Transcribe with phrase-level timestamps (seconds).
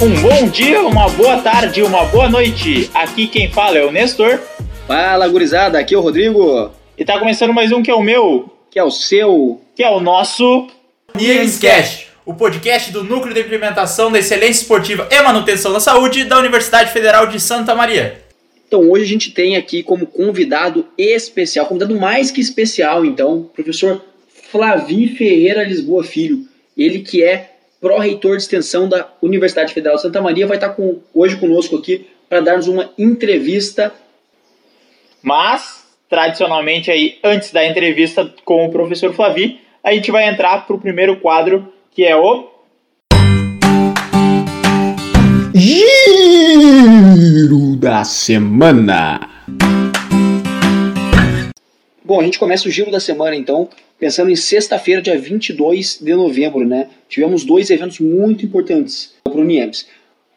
[0.00, 2.88] Um bom dia, uma boa tarde, uma boa noite.
[2.94, 4.38] Aqui quem fala é o Nestor.
[4.86, 6.70] Fala, gurizada, aqui é o Rodrigo.
[6.96, 9.90] E tá começando mais um que é o meu, que é o seu, que é
[9.90, 10.68] o nosso
[11.16, 16.38] Niemscast, o podcast do Núcleo de Implementação da Excelência Esportiva e Manutenção da Saúde da
[16.38, 18.22] Universidade Federal de Santa Maria.
[18.68, 23.44] Então hoje a gente tem aqui como convidado especial, convidado mais que especial, então, o
[23.46, 24.00] professor
[24.52, 26.46] Flavi Ferreira Lisboa Filho.
[26.76, 30.98] Ele que é pró-reitor de extensão da Universidade Federal de Santa Maria, vai estar com,
[31.14, 33.92] hoje conosco aqui para dar-nos uma entrevista.
[35.22, 40.76] Mas, tradicionalmente, aí, antes da entrevista com o professor Flavi, a gente vai entrar para
[40.76, 42.48] o primeiro quadro, que é o.
[45.54, 46.56] Giro
[47.76, 49.20] da Semana.
[52.04, 56.14] Bom, a gente começa o giro da semana então, pensando em sexta-feira, dia 22 de
[56.14, 56.88] novembro, né?
[57.08, 59.86] Tivemos dois eventos muito importantes para o Niemes.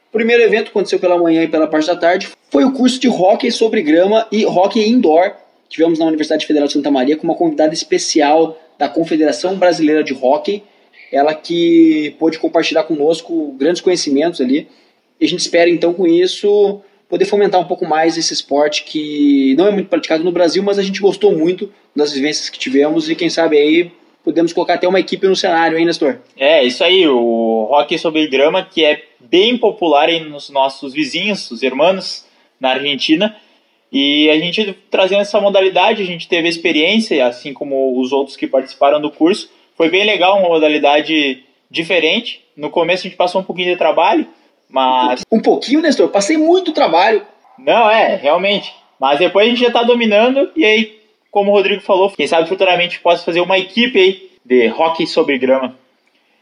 [0.09, 3.07] O primeiro evento aconteceu pela manhã e pela parte da tarde, foi o curso de
[3.07, 5.33] hockey sobre grama e hockey indoor.
[5.69, 10.13] Tivemos na Universidade Federal de Santa Maria com uma convidada especial da Confederação Brasileira de
[10.13, 10.63] Hockey,
[11.11, 14.67] ela que pôde compartilhar conosco grandes conhecimentos ali.
[15.19, 16.81] E a gente espera então com isso
[17.11, 20.79] poder fomentar um pouco mais esse esporte que não é muito praticado no Brasil, mas
[20.79, 23.91] a gente gostou muito das vivências que tivemos e quem sabe aí
[24.23, 26.19] podemos colocar até uma equipe no cenário, hein, Nestor?
[26.37, 31.61] É, isso aí, o hockey sobre grama, que é bem popular nos nossos vizinhos, os
[31.61, 32.25] irmãos,
[32.57, 33.35] na Argentina.
[33.91, 38.47] E a gente trazendo essa modalidade, a gente teve experiência, assim como os outros que
[38.47, 39.51] participaram do curso.
[39.75, 42.41] Foi bem legal, uma modalidade diferente.
[42.55, 44.25] No começo a gente passou um pouquinho de trabalho,
[44.71, 45.21] mas.
[45.31, 46.07] Um pouquinho, Nestor?
[46.09, 47.21] Passei muito trabalho.
[47.57, 48.73] Não, é, realmente.
[48.99, 52.47] Mas depois a gente já está dominando, e aí, como o Rodrigo falou, quem sabe
[52.47, 55.75] futuramente possa fazer uma equipe aí de hockey sobre grama.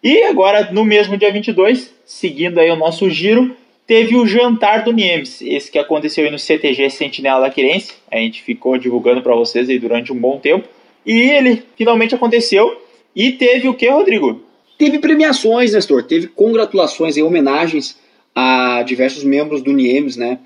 [0.03, 4.93] E agora, no mesmo dia 22, seguindo aí o nosso giro, teve o jantar do
[4.93, 7.93] Niemes, esse que aconteceu aí no CTG Sentinela da Quirense.
[8.09, 10.67] A gente ficou divulgando para vocês aí durante um bom tempo.
[11.05, 12.81] E ele finalmente aconteceu.
[13.15, 14.41] E teve o que, Rodrigo?
[14.77, 16.03] Teve premiações, Nestor.
[16.03, 17.97] Teve congratulações e homenagens
[18.39, 20.39] a diversos membros do Niemes, né?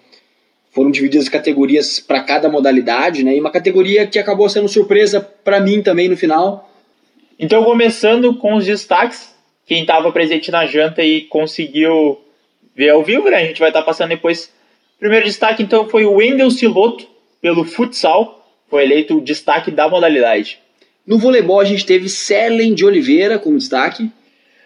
[0.72, 3.36] Foram divididas categorias para cada modalidade, né?
[3.36, 6.72] E uma categoria que acabou sendo surpresa para mim também no final.
[7.38, 9.36] Então, começando com os destaques,
[9.68, 12.20] quem estava presente na janta e conseguiu
[12.76, 13.38] ver ao vivo, né?
[13.38, 14.52] A gente vai estar tá passando depois.
[15.00, 17.08] Primeiro destaque, então, foi o Wendel Siloto,
[17.42, 20.58] pelo futsal, foi eleito o destaque da modalidade.
[21.06, 24.10] No voleibol, a gente teve Selen de Oliveira como destaque.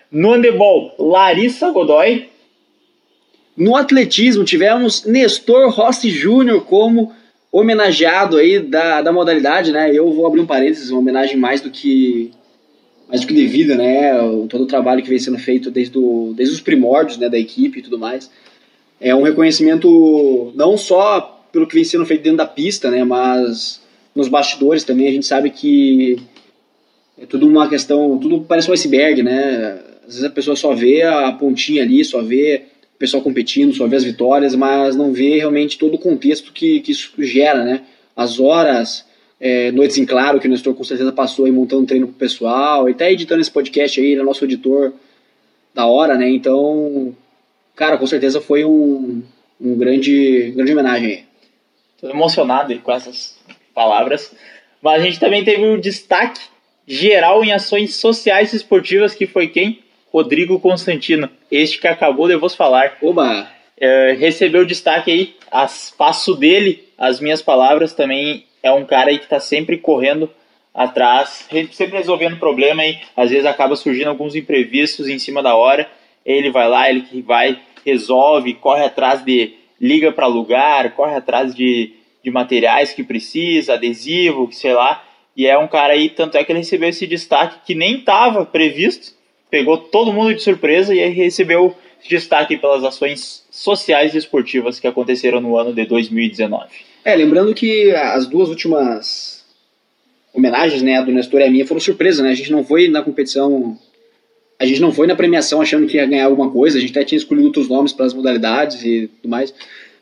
[0.10, 2.30] No handebol, Larissa Godoy,
[3.58, 7.12] no atletismo, tivemos Nestor Rossi Júnior como
[7.52, 9.92] homenageado aí da, da modalidade, né?
[9.92, 12.32] Eu vou abrir um parênteses, uma homenagem mais do que
[13.08, 14.14] mais do que devida, né?
[14.48, 17.80] Todo o trabalho que vem sendo feito desde, o, desde os primórdios né, da equipe
[17.80, 18.30] e tudo mais.
[19.00, 23.04] É um reconhecimento não só pelo que vem sendo feito dentro da pista, né?
[23.04, 23.82] Mas
[24.14, 26.18] nos bastidores também a gente sabe que
[27.18, 29.80] é tudo uma questão, tudo parece um iceberg, né?
[30.02, 32.66] Às vezes a pessoa só vê a pontinha ali, só vê
[32.98, 36.80] o pessoal competindo, só vê as vitórias, mas não vê realmente todo o contexto que,
[36.80, 37.84] que isso gera, né?
[38.16, 39.06] As horas,
[39.40, 42.90] é, noites em claro que o Nestor com certeza passou aí montando treino pro pessoal,
[42.90, 44.94] e até editando esse podcast aí, ele é nosso editor
[45.76, 46.28] da hora, né?
[46.28, 47.16] Então,
[47.76, 49.22] cara, com certeza foi um,
[49.62, 51.24] um grande, grande homenagem aí.
[52.02, 53.38] Tô emocionado com essas
[53.76, 54.34] palavras.
[54.82, 56.42] Mas a gente também teve um destaque
[56.88, 59.84] geral em ações sociais e esportivas, que foi quem?
[60.12, 62.98] Rodrigo Constantino, este que acabou de vos falar.
[63.02, 63.50] Oba!
[63.80, 69.20] É, recebeu destaque aí, as, passo dele, as minhas palavras também é um cara aí
[69.20, 70.30] que está sempre correndo
[70.74, 75.90] atrás, sempre resolvendo problema e às vezes acaba surgindo alguns imprevistos em cima da hora.
[76.26, 81.56] Ele vai lá, ele que vai, resolve, corre atrás de liga para lugar, corre atrás
[81.56, 85.04] de, de materiais que precisa, adesivo, sei lá.
[85.36, 88.46] E é um cara aí, tanto é que ele recebeu esse destaque que nem estava
[88.46, 89.14] previsto,
[89.50, 91.76] pegou todo mundo de surpresa e recebeu
[92.08, 96.66] destaque pelas ações sociais e esportivas que aconteceram no ano de 2019.
[97.04, 99.46] É, lembrando que as duas últimas
[100.34, 102.30] homenagens, né, a do Nestor e a minha, foram surpresa, né?
[102.30, 103.78] A gente não foi na competição,
[104.60, 107.04] a gente não foi na premiação achando que ia ganhar alguma coisa, a gente até
[107.04, 109.54] tinha escolhido outros nomes para as modalidades e tudo mais,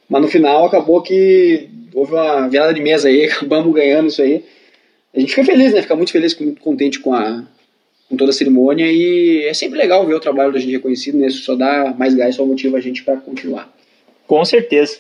[0.10, 4.44] mas no final acabou que houve uma virada de mesa aí, acabamos ganhando isso aí.
[5.14, 5.82] A gente fica feliz, né?
[5.82, 7.46] Fica muito feliz, muito contente com a,
[8.10, 11.28] com toda a cerimônia e é sempre legal ver o trabalho da gente reconhecido, né?
[11.28, 13.74] Isso só dá mais gás, só motiva a gente para continuar.
[14.28, 14.98] Com certeza.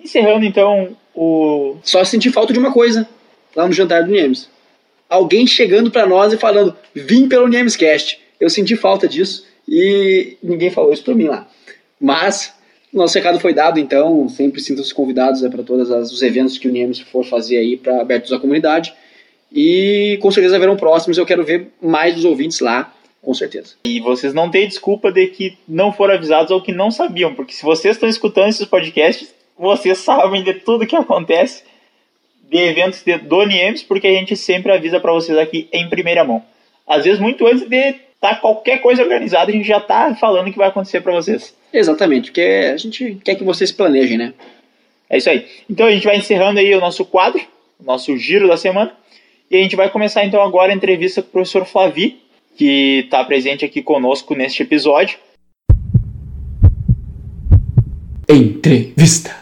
[0.00, 1.76] Encerrando então o.
[1.82, 3.08] Só senti falta de uma coisa
[3.54, 4.48] lá no jantar do Niemes.
[5.08, 8.20] Alguém chegando para nós e falando: vim pelo Niemescast.
[8.38, 11.48] Eu senti falta disso e ninguém falou isso para mim lá.
[11.98, 12.54] Mas
[12.92, 16.72] nosso recado foi dado, então sempre sintam-se convidados é, para todos os eventos que o
[16.72, 18.94] NIEMS for fazer aí para abertos à comunidade.
[19.52, 23.74] E com certeza haverão próximos, eu quero ver mais dos ouvintes lá, com certeza.
[23.84, 27.52] E vocês não têm desculpa de que não foram avisados ou que não sabiam, porque
[27.52, 31.62] se vocês estão escutando esses podcasts, vocês sabem de tudo que acontece
[32.48, 36.24] de eventos de, do NIEMS, porque a gente sempre avisa para vocês aqui em primeira
[36.24, 36.42] mão.
[36.86, 40.48] Às vezes, muito antes de estar tá qualquer coisa organizada, a gente já está falando
[40.48, 41.54] o que vai acontecer para vocês.
[41.72, 44.34] Exatamente, porque a gente quer que vocês planejem, né?
[45.10, 45.46] É isso aí.
[45.68, 47.40] Então a gente vai encerrando aí o nosso quadro,
[47.80, 48.92] o nosso giro da semana.
[49.48, 52.20] E a gente vai começar então agora a entrevista com o professor Flavi,
[52.56, 55.18] que está presente aqui conosco neste episódio.
[58.28, 59.36] Entrevista.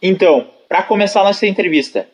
[0.00, 2.08] Então, para começar nossa entrevista,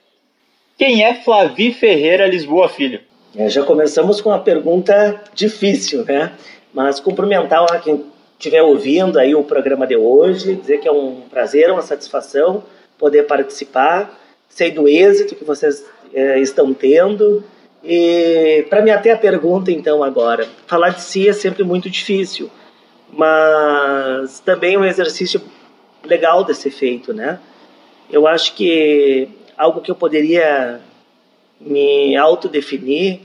[0.77, 3.01] quem é Flavi Ferreira Lisboa Filho?
[3.37, 6.33] É, já começamos com uma pergunta difícil, né?
[6.75, 8.05] Mas cumprimentar a quem
[8.37, 12.65] estiver ouvindo aí o programa de hoje, dizer que é um prazer, uma satisfação
[12.99, 14.19] poder participar,
[14.49, 17.43] sei do êxito que vocês é, estão tendo.
[17.83, 22.51] E para me ater a pergunta, então, agora, falar de si é sempre muito difícil,
[23.13, 25.41] mas também é um exercício
[26.05, 27.39] legal de ser feito, né?
[28.11, 30.81] Eu acho que algo que eu poderia
[31.61, 33.21] me autodefinir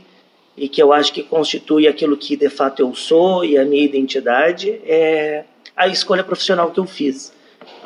[0.58, 3.84] e que eu acho que constitui aquilo que de fato eu sou e a minha
[3.84, 5.46] identidade é
[5.76, 7.34] a escolha profissional que eu fiz.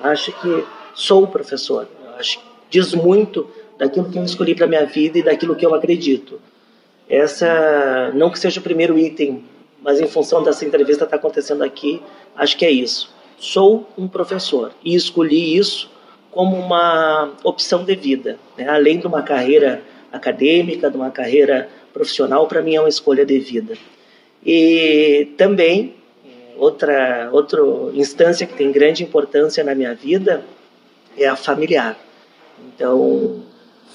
[0.02, 0.64] Acho que
[0.94, 1.88] sou professor.
[2.18, 5.74] Acho que diz muito daquilo que eu escolhi para minha vida e daquilo que eu
[5.74, 6.40] acredito.
[7.10, 9.44] Essa não que seja o primeiro item,
[9.82, 12.02] mas em função dessa entrevista estar tá acontecendo aqui,
[12.36, 13.10] acho que é isso.
[13.38, 15.90] Sou um professor e escolhi isso
[16.32, 18.38] como uma opção de vida.
[18.58, 18.68] Né?
[18.68, 19.82] Além de uma carreira
[20.12, 23.76] acadêmica, de uma carreira profissional, para mim é uma escolha de vida.
[24.46, 25.96] E também,
[26.58, 27.62] outra, outra
[27.94, 30.44] instância que tem grande importância na minha vida
[31.18, 31.98] é a familiar.
[32.68, 33.44] Então,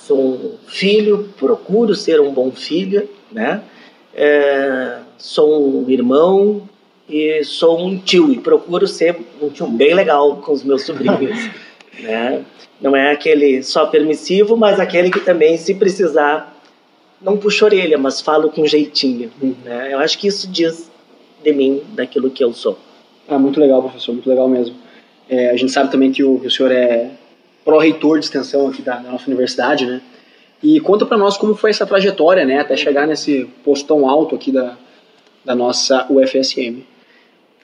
[0.07, 3.63] sou um filho, procuro ser um bom filho, né?
[4.15, 6.69] É, sou um irmão
[7.09, 11.39] e sou um tio e procuro ser um tio bem legal com os meus sobrinhos.
[12.01, 12.43] Né?
[12.81, 16.59] Não é aquele só permissivo, mas aquele que também, se precisar,
[17.21, 19.31] não puxa orelha, mas falo com jeitinho.
[19.63, 19.93] Né?
[19.93, 20.91] Eu acho que isso diz
[21.45, 22.79] de mim, daquilo que eu sou.
[23.29, 24.75] Ah, muito legal, professor, muito legal mesmo.
[25.29, 27.11] É, a gente sabe também que o, que o senhor é
[27.65, 30.01] pró-reitor de extensão aqui da, da, nossa universidade, né?
[30.63, 34.37] E conta para nós como foi essa trajetória, né, até chegar nesse posto tão alto
[34.37, 34.77] aqui da,
[35.45, 36.85] da nossa UFSM.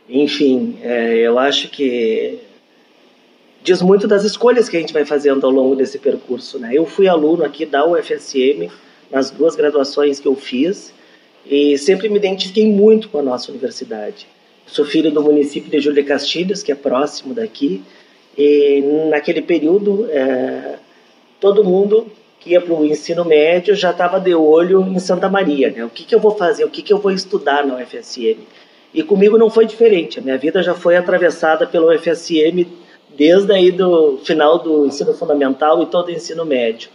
[0.08, 2.40] Enfim, é, eu acho que
[3.62, 6.58] diz muito das escolhas que a gente vai fazendo ao longo desse percurso.
[6.58, 6.70] Né?
[6.72, 8.68] Eu fui aluno aqui da UFSM
[9.10, 10.92] nas duas graduações que eu fiz
[11.46, 14.26] e sempre me identifiquei muito com a nossa universidade.
[14.66, 17.82] sou filho do município de Júlia Castilhos, que é próximo daqui,
[18.38, 18.80] e
[19.10, 20.76] naquele período é,
[21.40, 22.06] todo mundo
[22.38, 25.70] que ia para o ensino médio já estava de olho em Santa Maria.
[25.70, 25.84] Né?
[25.84, 26.64] O que, que eu vou fazer?
[26.64, 28.38] O que, que eu vou estudar na UFSM?
[28.94, 30.20] E comigo não foi diferente.
[30.20, 32.64] A minha vida já foi atravessada pela UFSM
[33.16, 36.90] desde aí do final do ensino fundamental e todo o ensino médio.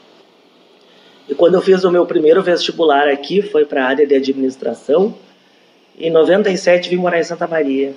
[1.27, 5.13] E quando eu fiz o meu primeiro vestibular aqui, foi para a área de administração.
[5.99, 7.93] Em 97 vim morar em Santa Maria.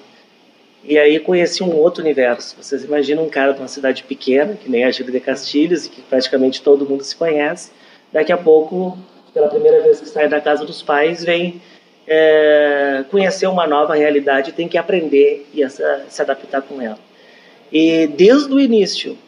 [0.88, 2.56] E aí conheci um outro universo.
[2.62, 5.90] Vocês imaginam um cara de uma cidade pequena, que nem a Júlia de Castilhos, e
[5.90, 7.72] que praticamente todo mundo se conhece.
[8.12, 8.96] Daqui a pouco,
[9.34, 11.60] pela primeira vez que sai da casa dos pais, vem
[12.06, 16.98] é, conhecer uma nova realidade tem que aprender e se adaptar com ela.
[17.72, 19.18] E desde o início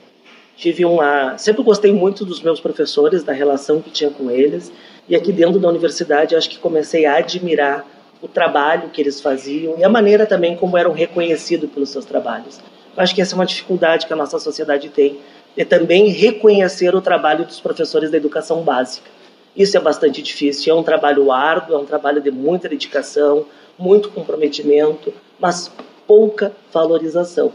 [0.57, 4.73] tive uma, sempre gostei muito dos meus professores, da relação que tinha com eles,
[5.09, 7.85] e aqui dentro da universidade acho que comecei a admirar
[8.21, 12.59] o trabalho que eles faziam e a maneira também como eram reconhecidos pelos seus trabalhos.
[12.97, 15.19] Eu acho que essa é uma dificuldade que a nossa sociedade tem,
[15.57, 19.09] é também reconhecer o trabalho dos professores da educação básica.
[19.57, 23.47] Isso é bastante difícil, é um trabalho árduo, é um trabalho de muita dedicação,
[23.79, 25.71] muito comprometimento, mas
[26.07, 27.53] pouca valorização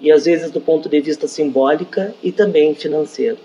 [0.00, 3.38] e às vezes do ponto de vista simbólica e também financeiro.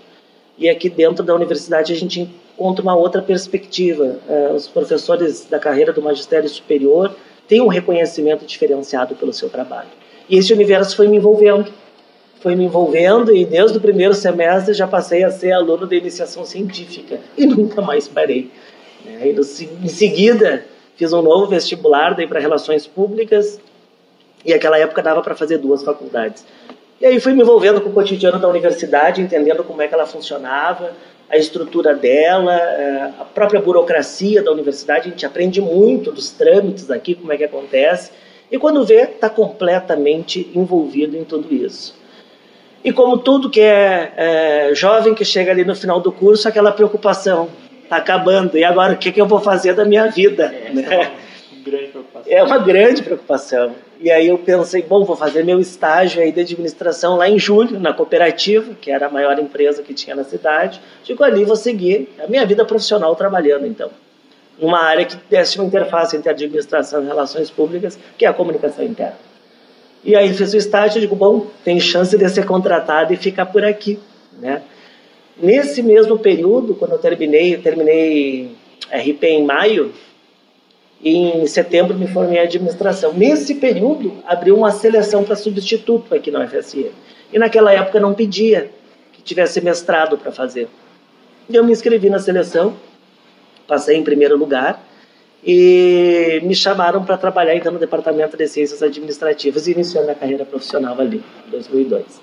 [0.58, 2.28] E aqui dentro da universidade a gente
[2.60, 4.18] encontra uma outra perspectiva.
[4.28, 7.16] Uh, os professores da carreira do magistério superior
[7.48, 9.88] têm um reconhecimento diferenciado pelo seu trabalho.
[10.28, 11.72] E esse universo foi me envolvendo,
[12.40, 16.44] foi me envolvendo e desde o primeiro semestre já passei a ser aluno de iniciação
[16.44, 18.50] científica e nunca mais parei.
[19.04, 19.34] E
[19.82, 20.64] em seguida
[20.96, 23.58] fiz um novo vestibular para relações públicas
[24.44, 26.44] e aquela época dava para fazer duas faculdades.
[27.00, 30.04] E aí fui me envolvendo com o cotidiano da universidade, entendendo como é que ela
[30.04, 30.92] funcionava,
[31.30, 35.08] a estrutura dela, é, a própria burocracia da universidade.
[35.08, 38.10] A gente aprende muito dos trâmites aqui, como é que acontece.
[38.50, 41.98] E quando vê, está completamente envolvido em tudo isso.
[42.84, 46.72] E como tudo que é, é, jovem que chega ali no final do curso, aquela
[46.72, 47.48] preocupação
[47.82, 48.58] está acabando.
[48.58, 50.52] E agora o que, que eu vou fazer da minha vida?
[50.52, 50.86] É, né?
[50.90, 52.32] é uma grande preocupação.
[52.32, 53.74] É uma grande preocupação.
[54.02, 57.78] E aí eu pensei, bom, vou fazer meu estágio aí de administração lá em julho,
[57.78, 60.80] na cooperativa, que era a maior empresa que tinha na cidade.
[61.04, 63.90] Digo, ali vou seguir a minha vida profissional trabalhando, então.
[64.58, 68.82] Numa área que desse uma interface entre administração e relações públicas, que é a comunicação
[68.82, 69.18] interna.
[70.02, 73.46] E aí fiz o estágio e digo, bom, tem chance de ser contratado e ficar
[73.46, 73.98] por aqui,
[74.38, 74.62] né?
[75.36, 78.52] Nesse mesmo período, quando eu terminei, eu terminei
[78.90, 79.92] RP em maio,
[81.02, 83.12] em setembro me formei em administração.
[83.12, 86.90] Nesse período, abriu uma seleção para substituto aqui na UFSM.
[87.32, 88.70] E naquela época não pedia
[89.12, 90.68] que tivesse mestrado para fazer.
[91.48, 92.74] E eu me inscrevi na seleção,
[93.66, 94.84] passei em primeiro lugar,
[95.44, 100.44] e me chamaram para trabalhar então no Departamento de Ciências Administrativas e iniciou minha carreira
[100.44, 102.20] profissional ali, em 2002.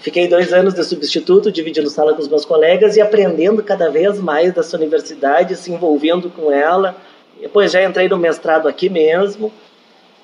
[0.00, 4.18] Fiquei dois anos de substituto, dividindo sala com os meus colegas e aprendendo cada vez
[4.18, 6.96] mais dessa universidade, se envolvendo com ela,
[7.40, 9.52] depois já entrei no mestrado aqui mesmo.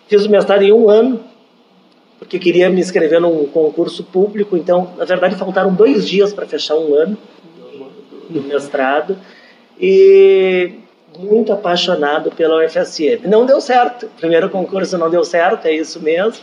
[0.09, 1.23] Fiz o mestrado em um ano,
[2.19, 4.57] porque queria me inscrever num concurso público.
[4.57, 7.17] Então, na verdade, faltaram dois dias para fechar um ano
[8.29, 9.17] do mestrado.
[9.79, 10.75] E
[11.19, 13.27] muito apaixonado pela UFSM.
[13.27, 14.09] Não deu certo.
[14.19, 16.43] Primeiro concurso não deu certo, é isso mesmo.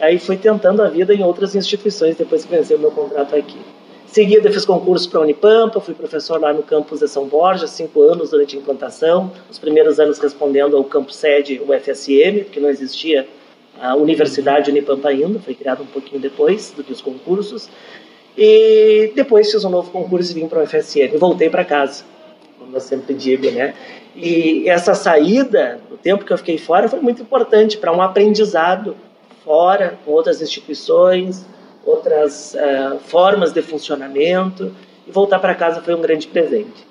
[0.00, 3.58] Aí fui tentando a vida em outras instituições depois que venci o meu contrato aqui.
[4.12, 8.02] Seguida, fiz concurso para a Unipampa, fui professor lá no campus de São Borja, cinco
[8.02, 13.26] anos durante a implantação, os primeiros anos respondendo ao campus sede UFSM, que não existia
[13.80, 17.70] a Universidade Unipampa ainda, foi criado um pouquinho depois do que os concursos.
[18.36, 21.16] E depois fiz um novo concurso e vim para o UFSM.
[21.18, 22.04] Voltei para casa,
[22.58, 23.72] como eu sempre digo, né?
[24.14, 28.94] E essa saída, o tempo que eu fiquei fora, foi muito importante para um aprendizado
[29.42, 31.46] fora, com outras instituições,
[31.84, 34.74] outras uh, formas de funcionamento
[35.06, 36.86] e voltar para casa foi um grande presente.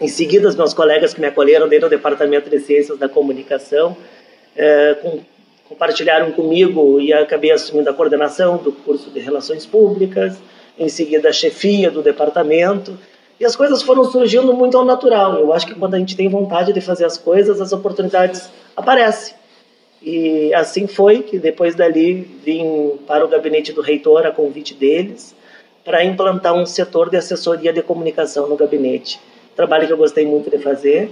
[0.00, 3.96] Em seguida, os meus colegas que me acolheram dentro do Departamento de Ciências da Comunicação
[4.56, 5.20] uh, com,
[5.68, 10.38] compartilharam comigo e acabei assumindo a coordenação do curso de Relações Públicas,
[10.78, 12.98] em seguida a chefia do departamento,
[13.38, 15.38] e as coisas foram surgindo muito ao natural.
[15.38, 19.34] Eu acho que quando a gente tem vontade de fazer as coisas, as oportunidades aparecem.
[20.00, 22.14] E assim foi que depois dali
[22.44, 25.34] vim para o gabinete do reitor a convite deles
[25.84, 29.18] para implantar um setor de assessoria de comunicação no gabinete.
[29.56, 31.10] Trabalho que eu gostei muito de fazer.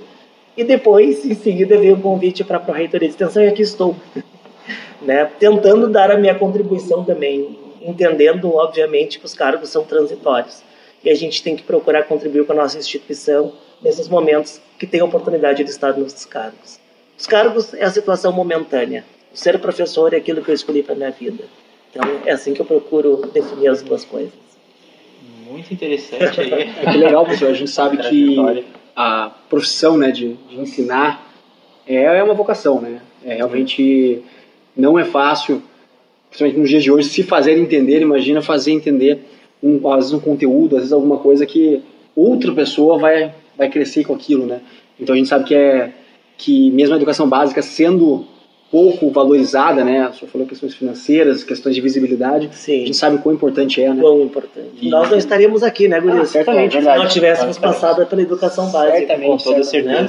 [0.57, 3.97] E depois, em seguida, veio o convite para a Proreitoria de Extensão e aqui estou.
[5.02, 5.31] né?
[5.38, 10.62] Tentando dar a minha contribuição também, entendendo, obviamente, que os cargos são transitórios.
[11.02, 13.52] E a gente tem que procurar contribuir com a nossa instituição
[13.83, 16.86] nesses momentos que tem a oportunidade de estar nos cargos.
[17.18, 19.04] Os cargos é a situação momentânea.
[19.32, 21.44] O ser professor é aquilo que eu escolhi para minha vida.
[21.90, 24.32] Então é assim que eu procuro definir as duas coisas.
[25.49, 26.52] Muito interessante aí.
[26.82, 27.50] É que legal, professor.
[27.50, 31.26] A gente sabe que a profissão né, de, de ensinar
[31.87, 33.00] é, é uma vocação, né?
[33.25, 34.23] É, realmente
[34.76, 35.62] não é fácil,
[36.28, 38.02] principalmente nos dias de hoje, se fazer entender.
[38.02, 39.20] Imagina fazer entender,
[39.62, 41.82] um, às vezes, um conteúdo, às vezes alguma coisa que
[42.14, 44.61] outra pessoa vai, vai crescer com aquilo, né?
[44.99, 45.92] Então a gente sabe que é
[46.37, 48.26] que mesmo a educação básica sendo
[48.71, 50.11] pouco valorizada, né?
[50.12, 52.50] Senhor falou questões financeiras, questões de visibilidade.
[52.52, 52.83] Sim.
[52.83, 54.00] A gente sabe o quão importante é, né?
[54.00, 54.71] Quão importante.
[54.81, 54.88] E...
[54.88, 56.28] Nós não estaríamos aqui, né, Gurias?
[56.28, 56.76] Ah, certamente.
[56.76, 58.99] Se não tivéssemos passado pela educação básica.
[58.99, 60.02] Certamente, com toda certeza.
[60.02, 60.09] Né?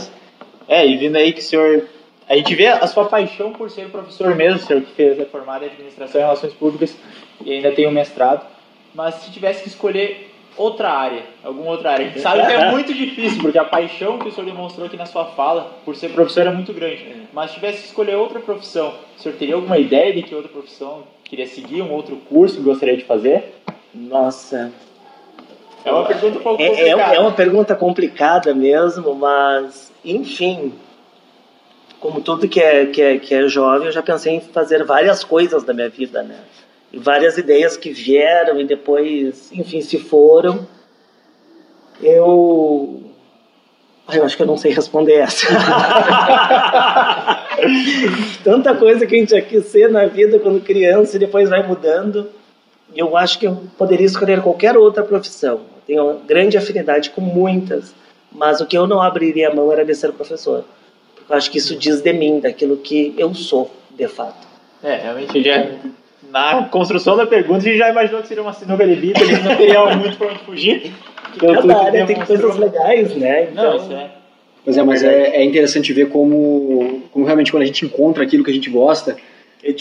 [0.67, 1.85] É, e vindo aí que o senhor...
[2.29, 5.23] A gente vê a sua paixão por ser professor mesmo, o senhor que fez a
[5.23, 6.93] formada em Administração e Relações Públicas
[7.45, 8.45] e ainda tem o um mestrado.
[8.93, 10.26] Mas se tivesse que escolher
[10.57, 12.05] outra área, alguma outra área.
[12.05, 14.97] A gente sabe que é muito difícil, porque a paixão que o senhor demonstrou aqui
[14.97, 17.27] na sua fala, por ser professor, é muito grande.
[17.31, 20.49] Mas se tivesse que escolher outra profissão, o senhor teria alguma ideia de que outra
[20.49, 23.53] profissão queria seguir, um outro curso que gostaria de fazer?
[23.93, 24.71] Nossa.
[25.85, 27.15] É uma pergunta um pouco é, complicada.
[27.15, 30.73] É uma pergunta complicada mesmo, mas, enfim,
[31.99, 35.23] como tudo que é, que, é, que é jovem, eu já pensei em fazer várias
[35.23, 36.39] coisas da minha vida, né?
[36.93, 40.67] Várias ideias que vieram e depois, enfim, se foram.
[42.01, 43.03] Eu.
[44.13, 45.47] Eu acho que eu não sei responder essa.
[48.41, 51.67] Tanta coisa que a gente já quis ser na vida quando criança e depois vai
[51.67, 52.29] mudando.
[52.95, 55.59] Eu acho que eu poderia escolher qualquer outra profissão.
[55.85, 57.93] Tenho uma grande afinidade com muitas,
[58.31, 60.63] mas o que eu não abriria a mão era de ser professor.
[61.13, 64.47] Porque eu acho que isso diz de mim, daquilo que eu sou, de fato.
[64.81, 65.67] É, realmente já
[66.31, 69.25] na construção da pergunta, a gente já imaginou que seria uma sinuca de vida, a
[69.25, 70.91] gente não teria muito para onde fugir.
[71.39, 73.49] Cada área tem coisas legais, né?
[73.51, 74.11] Então, não, isso é.
[74.63, 78.43] Pois é, mas é, é interessante ver como, como realmente quando a gente encontra aquilo
[78.43, 79.15] que a gente gosta,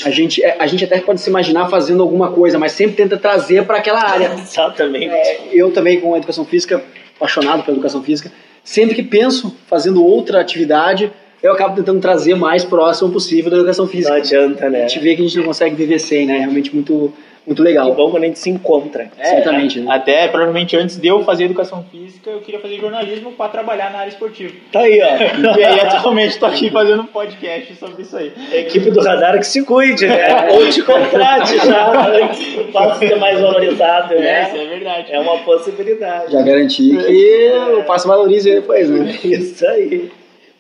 [0.05, 3.17] a gente, é, a gente até pode se imaginar fazendo alguma coisa, mas sempre tenta
[3.17, 4.33] trazer para aquela área.
[4.38, 5.09] Exatamente.
[5.09, 6.83] É, eu também, com a educação física,
[7.17, 8.31] apaixonado pela educação física,
[8.62, 11.11] sempre que penso fazendo outra atividade,
[11.43, 14.11] eu acabo tentando trazer mais próximo possível da educação física.
[14.11, 14.85] Não adianta, né?
[14.85, 16.37] A gente vê que a gente não consegue viver sem, né?
[16.37, 17.12] É realmente muito,
[17.47, 17.90] muito legal.
[17.90, 19.11] Que bom quando a gente se encontra.
[19.19, 19.95] É, Certamente, né?
[19.95, 23.99] Até provavelmente antes de eu fazer educação física, eu queria fazer jornalismo para trabalhar na
[23.99, 24.52] área esportiva.
[24.73, 25.57] Tá aí, ó.
[25.59, 28.33] E aí atualmente estou aqui fazendo um podcast sobre isso aí.
[28.50, 30.49] A equipe do radar que se cuide, né?
[30.50, 34.49] Ou te contrate já antes do passo ser mais valorizado, É, né?
[34.49, 35.12] isso é verdade.
[35.12, 36.33] É uma possibilidade.
[36.33, 39.16] Já garanti que o passo valorize depois, né?
[39.23, 40.11] Isso aí.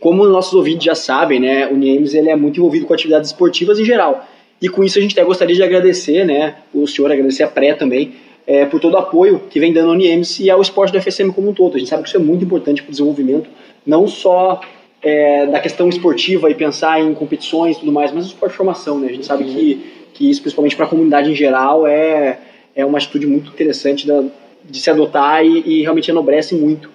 [0.00, 3.78] Como nossos ouvintes já sabem, né, o Niemes ele é muito envolvido com atividades esportivas
[3.78, 4.26] em geral.
[4.60, 7.74] E com isso a gente até gostaria de agradecer, né, o senhor, agradecer a Pré
[7.74, 8.14] também,
[8.46, 11.30] é, por todo o apoio que vem dando ao Niemes e ao esporte do FSM
[11.32, 11.76] como um todo.
[11.76, 13.50] A gente sabe que isso é muito importante para o desenvolvimento,
[13.84, 14.60] não só
[15.02, 18.56] é, da questão esportiva e pensar em competições e tudo mais, mas o esporte de
[18.56, 19.08] formação, né?
[19.08, 22.38] A gente sabe que, que isso, principalmente para a comunidade em geral, é,
[22.74, 24.22] é uma atitude muito interessante da,
[24.64, 26.90] de se adotar e, e realmente enobrece muito.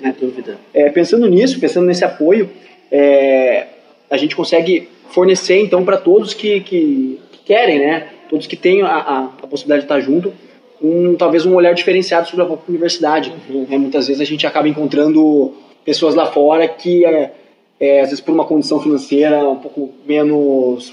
[0.00, 0.58] Sem dúvida.
[0.72, 2.50] É, pensando nisso, pensando nesse apoio,
[2.90, 3.66] é,
[4.10, 8.82] a gente consegue fornecer então para todos que, que, que querem, né, todos que têm
[8.82, 10.32] a, a, a possibilidade de estar junto,
[10.80, 13.32] um, talvez um olhar diferenciado sobre a própria universidade.
[13.48, 13.78] né?
[13.78, 17.32] Muitas vezes a gente acaba encontrando pessoas lá fora que, é,
[17.80, 20.92] é, às vezes por uma condição financeira um pouco menos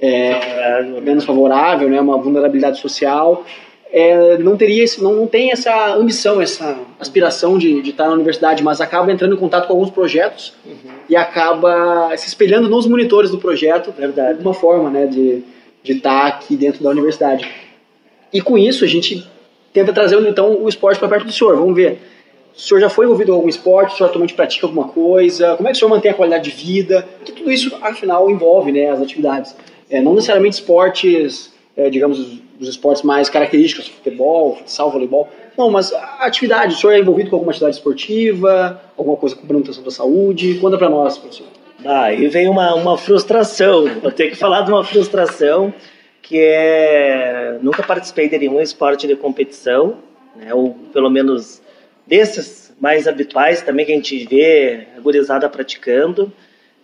[0.00, 3.44] é, menos favorável, né, uma vulnerabilidade social,
[3.92, 8.14] é, não teria esse, não, não tem essa ambição, essa aspiração de, de estar na
[8.14, 10.54] universidade, mas acaba entrando em contato com alguns projetos
[11.08, 14.38] e acaba se espelhando nos monitores do projeto de Verdade.
[14.38, 15.44] alguma forma, né, de
[15.82, 17.48] de estar aqui dentro da universidade.
[18.32, 19.26] E com isso a gente
[19.72, 21.56] tenta trazer então o esporte para perto do senhor.
[21.56, 21.98] Vamos ver.
[22.54, 23.94] O senhor já foi envolvido em algum esporte?
[23.94, 25.56] O senhor atualmente pratica alguma coisa?
[25.56, 27.06] Como é que o senhor mantém a qualidade de vida?
[27.24, 29.56] Que tudo isso, afinal, envolve né, as atividades.
[29.90, 35.28] É, não necessariamente esportes, é, digamos, os, esportes mais característicos, futebol, futsal, voleibol.
[35.56, 36.74] Não, mas a atividade.
[36.74, 38.80] O senhor é envolvido com alguma atividade esportiva?
[38.96, 40.58] Alguma coisa com manutenção da saúde?
[40.60, 41.46] Conta para nós, professor.
[41.84, 43.86] Ah, aí vem uma, uma frustração.
[44.00, 45.74] Vou ter que falar de uma frustração
[46.22, 49.98] que é nunca participei de nenhum esporte de competição,
[50.36, 51.60] né, ou pelo menos
[52.06, 56.32] desses mais habituais também que a gente vê a gurizada praticando.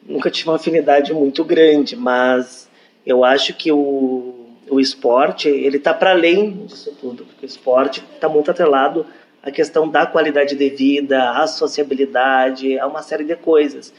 [0.06, 2.68] Nunca tive uma afinidade muito grande, mas
[3.06, 4.38] eu acho que o,
[4.70, 9.07] o esporte ele está para além disso tudo, porque o esporte está muito atrelado
[9.42, 13.92] à questão da qualidade de vida, à sociabilidade, a uma série de coisas.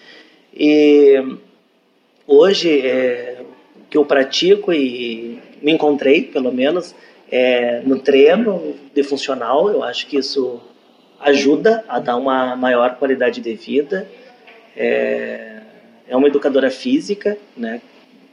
[0.53, 1.15] E
[2.27, 3.41] hoje é,
[3.89, 6.95] que eu pratico e me encontrei, pelo menos,
[7.31, 9.69] é, no treino de funcional.
[9.69, 10.61] Eu acho que isso
[11.19, 14.07] ajuda a dar uma maior qualidade de vida.
[14.75, 15.59] É,
[16.07, 17.81] é uma educadora física, né,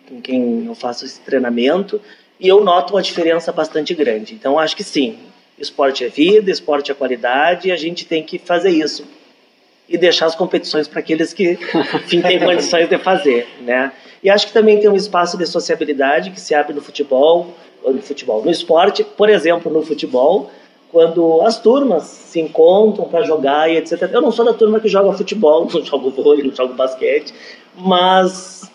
[0.08, 2.00] com quem eu faço esse treinamento,
[2.38, 4.34] e eu noto uma diferença bastante grande.
[4.34, 5.18] Então, acho que sim,
[5.58, 9.04] esporte é vida, esporte é qualidade, e a gente tem que fazer isso
[9.88, 11.52] e deixar as competições para aqueles que
[11.94, 13.92] enfim, têm condições de fazer, né?
[14.22, 17.94] E acho que também tem um espaço de sociabilidade que se abre no futebol, ou
[17.94, 20.50] no futebol, no esporte, por exemplo, no futebol,
[20.90, 24.10] quando as turmas se encontram para jogar e etc.
[24.12, 27.32] Eu não sou da turma que joga futebol, não jogo vôlei, não jogo basquete,
[27.76, 28.70] mas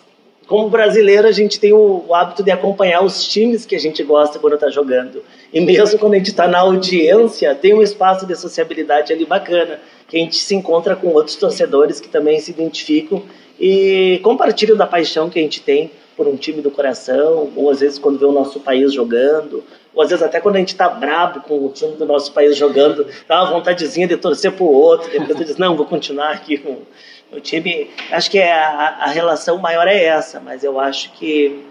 [0.46, 4.02] como brasileiro a gente tem o, o hábito de acompanhar os times que a gente
[4.02, 5.22] gosta quando está jogando.
[5.52, 9.78] E mesmo quando a gente está na audiência, tem um espaço de sociabilidade ali bacana,
[10.08, 13.22] que a gente se encontra com outros torcedores que também se identificam
[13.58, 17.80] e compartilham da paixão que a gente tem por um time do coração, ou às
[17.80, 20.88] vezes quando vê o nosso país jogando, ou às vezes até quando a gente está
[20.88, 24.72] brabo com o time do nosso país jogando, dá uma vontadezinha de torcer para o
[24.72, 26.78] outro, depois tu diz, não, vou continuar aqui com
[27.32, 27.90] o time.
[28.10, 31.64] Acho que é a, a relação maior é essa, mas eu acho que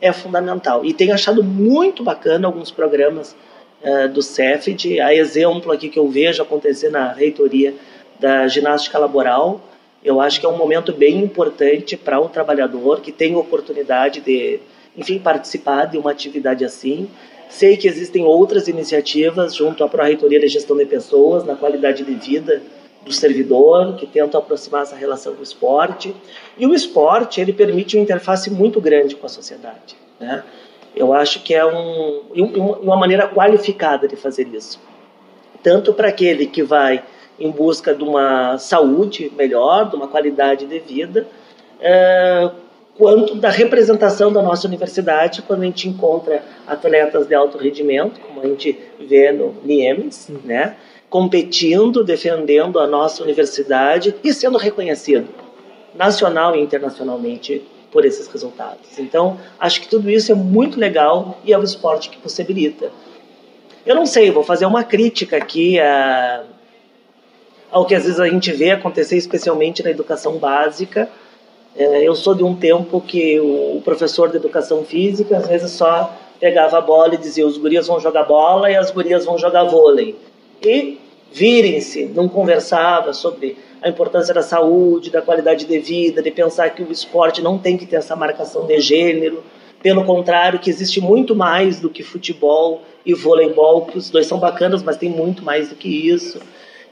[0.00, 0.84] é fundamental.
[0.84, 3.34] E tenho achado muito bacana alguns programas
[3.82, 7.74] uh, do CEFID, a exemplo aqui que eu vejo acontecer na reitoria
[8.18, 9.60] da ginástica laboral,
[10.04, 14.60] eu acho que é um momento bem importante para o trabalhador que tem oportunidade de,
[14.94, 17.08] enfim, participar de uma atividade assim.
[17.48, 22.14] Sei que existem outras iniciativas junto à Pró-Reitoria de Gestão de Pessoas, na qualidade de
[22.14, 22.62] vida
[23.04, 26.14] do servidor, que tentam aproximar essa relação com o esporte.
[26.56, 30.42] E o esporte, ele permite uma interface muito grande com a sociedade, né?
[30.96, 32.22] Eu acho que é um,
[32.80, 34.80] uma maneira qualificada de fazer isso.
[35.62, 37.02] Tanto para aquele que vai
[37.38, 41.26] em busca de uma saúde melhor, de uma qualidade de vida,
[41.80, 42.50] é,
[42.96, 48.40] quanto da representação da nossa universidade quando a gente encontra atletas de alto rendimento, como
[48.40, 50.76] a gente vê no NIEMES, né?
[51.10, 55.28] competindo, defendendo a nossa universidade e sendo reconhecido
[55.94, 58.98] nacional e internacionalmente por esses resultados.
[58.98, 62.90] Então, acho que tudo isso é muito legal e é o esporte que possibilita.
[63.86, 66.42] Eu não sei, vou fazer uma crítica aqui a,
[67.70, 71.08] ao que às vezes a gente vê acontecer, especialmente na educação básica.
[71.76, 76.14] É, eu sou de um tempo que o professor de educação física às vezes só
[76.38, 79.64] pegava a bola e dizia os gurias vão jogar bola e as gurias vão jogar
[79.64, 80.16] vôlei.
[80.62, 80.98] E
[81.32, 86.82] virem-se, não conversava sobre a importância da saúde, da qualidade de vida, de pensar que
[86.82, 89.42] o esporte não tem que ter essa marcação de gênero.
[89.82, 94.38] Pelo contrário, que existe muito mais do que futebol e voleibol, que os dois são
[94.38, 96.38] bacanas, mas tem muito mais do que isso.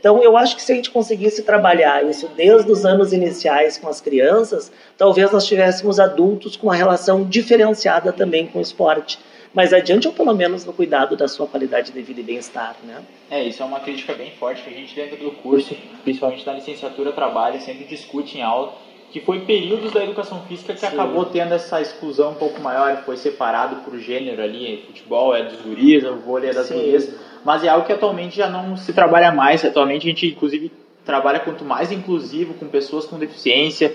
[0.02, 3.86] Então, eu acho que se a gente conseguisse trabalhar isso desde os anos iniciais com
[3.88, 9.16] as crianças, talvez nós tivéssemos adultos com uma relação diferenciada também com o esporte
[9.54, 13.00] mais adiante ou pelo menos no cuidado da sua qualidade de vida e bem-estar, né?
[13.30, 16.54] É, isso é uma crítica bem forte que a gente dentro do curso, principalmente na
[16.54, 18.74] licenciatura trabalha, sempre discute em aula,
[19.12, 20.86] que foi períodos da educação física que Sim.
[20.86, 25.60] acabou tendo essa exclusão um pouco maior, foi separado por gênero ali, futebol é dos
[25.60, 26.74] gurias, o vôlei é das Sim.
[26.74, 30.70] gurias, mas é algo que atualmente já não se trabalha mais, atualmente a gente inclusive
[31.04, 33.92] trabalha quanto mais inclusivo com pessoas com deficiência,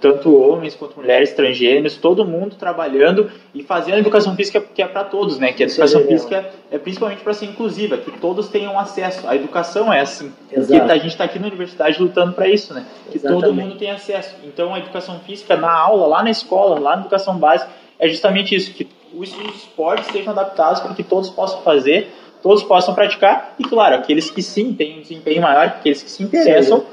[0.00, 5.04] tanto homens quanto mulheres transgêneros, todo mundo trabalhando e fazendo educação física que é para
[5.04, 5.52] todos, né?
[5.52, 9.28] Que a educação física é principalmente para ser inclusiva, que todos tenham acesso.
[9.28, 10.32] A educação é assim.
[10.50, 10.78] Exato.
[10.78, 12.86] Porque a gente está aqui na universidade lutando para isso, né?
[13.10, 13.44] Que Exatamente.
[13.44, 14.36] todo mundo tenha acesso.
[14.44, 18.54] Então a educação física na aula, lá na escola, lá na educação básica, é justamente
[18.54, 22.08] isso, que os esportes sejam adaptados para que todos possam fazer,
[22.42, 26.22] todos possam praticar e claro, aqueles que sim têm um desempenho maior, aqueles que se
[26.22, 26.84] interessam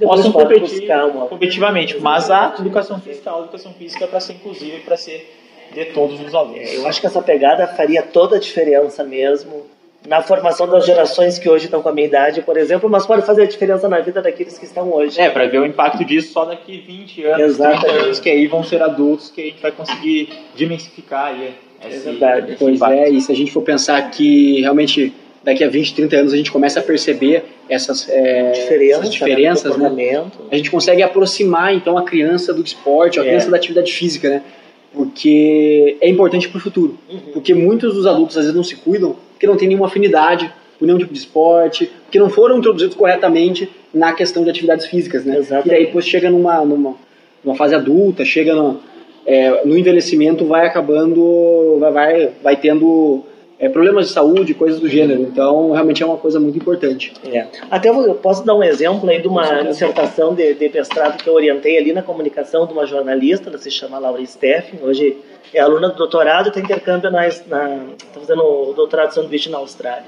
[0.00, 0.88] possam competir
[1.28, 1.98] competitivamente.
[2.00, 5.36] Mas a educação física, a educação física é para ser inclusiva e para ser
[5.72, 6.58] de todos os alunos.
[6.58, 9.66] É, eu acho que essa pegada faria toda a diferença mesmo
[10.06, 13.24] na formação das gerações que hoje estão com a minha idade, por exemplo, mas pode
[13.24, 15.20] fazer a diferença na vida daqueles que estão hoje.
[15.20, 17.84] É, para ver o impacto disso só daqui 20 anos, Exatamente.
[17.84, 21.54] 30 anos, que aí vão ser adultos, que a gente vai conseguir dimensificar aí.
[21.86, 22.56] Esse, é verdade.
[22.58, 22.94] Pois impacto.
[22.94, 25.12] é, e se a gente for pensar que realmente
[25.42, 29.76] daqui a 20, 30 anos a gente começa a perceber essas, é, Diferença, essas diferenças,
[29.76, 30.26] né?
[30.50, 33.28] A gente consegue aproximar então a criança do esporte, a é.
[33.28, 34.42] criança da atividade física, né?
[34.92, 36.98] Porque é importante para o futuro.
[37.08, 37.20] Uhum.
[37.32, 40.84] Porque muitos dos adultos às vezes não se cuidam porque não tem nenhuma afinidade por
[40.84, 45.38] nenhum tipo de esporte, porque não foram introduzidos corretamente na questão de atividades físicas, né?
[45.38, 45.70] Exatamente.
[45.70, 46.94] E aí depois chega numa, numa,
[47.42, 48.80] numa fase adulta, chega no,
[49.26, 53.24] é, no envelhecimento, vai acabando, vai, vai, tendo
[53.58, 55.22] é, problemas de saúde, coisas do gênero.
[55.22, 57.12] Então, realmente é uma coisa muito importante.
[57.24, 57.46] É.
[57.70, 61.34] Até eu posso dar um exemplo aí de uma dissertação de, de mestrado que eu
[61.34, 65.16] orientei ali na comunicação de uma jornalista, ela se chama Laura Steffen, hoje
[65.52, 67.80] é aluna do doutorado e está intercâmbio na, na
[68.12, 70.06] tá fazendo o doutorado de sanduíche na Austrália.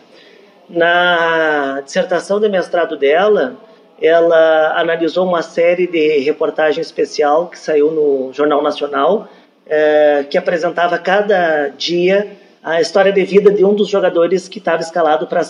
[0.68, 3.56] Na dissertação de mestrado dela,
[4.00, 9.28] ela analisou uma série de reportagem especial que saiu no Jornal Nacional,
[9.66, 14.82] é, que apresentava cada dia a história de vida de um dos jogadores que estava
[14.82, 15.42] escalado para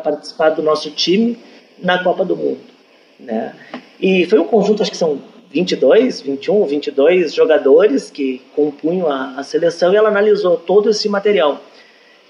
[0.00, 1.38] participar do nosso time
[1.78, 2.60] na Copa do Mundo,
[3.20, 3.54] né?
[4.00, 9.42] E foi um conjunto, acho que são 22, 21 22 jogadores que compunham a, a
[9.42, 11.60] seleção e ela analisou todo esse material.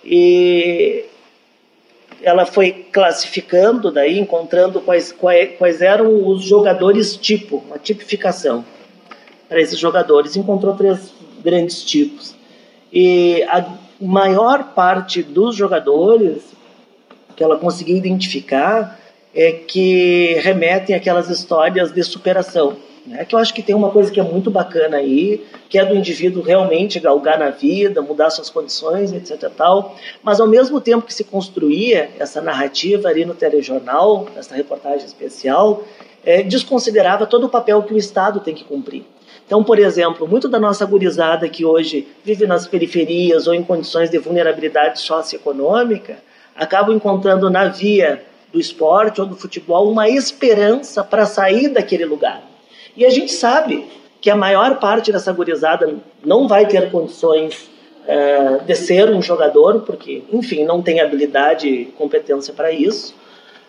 [0.04, 1.04] E
[2.22, 8.64] ela foi classificando daí, encontrando quais, quais, quais eram os jogadores tipo, uma tipificação
[9.48, 10.36] para esses jogadores.
[10.36, 12.34] Encontrou três grandes tipos.
[12.92, 13.64] E a
[14.00, 16.42] maior parte dos jogadores
[17.36, 18.98] que ela conseguiu identificar
[19.34, 22.76] é que remetem àquelas histórias de superação.
[23.08, 23.24] Né?
[23.24, 25.94] Que eu acho que tem uma coisa que é muito bacana aí, que é do
[25.94, 29.50] indivíduo realmente galgar na vida, mudar suas condições, etc.
[29.56, 29.96] Tal.
[30.22, 35.84] Mas ao mesmo tempo que se construía essa narrativa ali no telejornal, essa reportagem especial,
[36.24, 39.04] é, desconsiderava todo o papel que o Estado tem que cumprir.
[39.46, 44.10] Então, por exemplo, muito da nossa gurizada que hoje vive nas periferias ou em condições
[44.10, 46.18] de vulnerabilidade socioeconômica,
[46.54, 52.42] acabam encontrando na via do esporte ou do futebol uma esperança para sair daquele lugar.
[52.98, 53.86] E a gente sabe
[54.20, 57.70] que a maior parte dessa gurizada não vai ter condições
[58.08, 63.14] é, de ser um jogador, porque, enfim, não tem habilidade e competência para isso,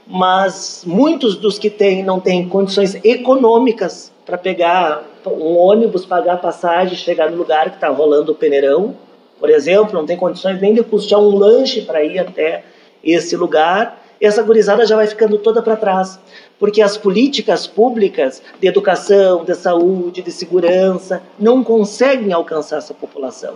[0.08, 6.98] mas muitos dos que têm não têm condições econômicas para pegar um ônibus, pagar passagem,
[6.98, 8.96] chegar no lugar que está rolando o peneirão,
[9.40, 12.64] por exemplo, não tem condições nem de custear um lanche para ir até
[13.04, 16.20] esse lugar, essa gurizada já vai ficando toda para trás,
[16.60, 23.56] porque as políticas públicas de educação, de saúde, de segurança não conseguem alcançar essa população.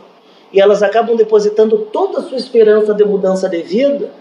[0.54, 4.12] E elas acabam depositando toda a sua esperança de mudança de vida